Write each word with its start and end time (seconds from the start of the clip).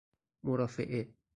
مرافعه 0.43 1.13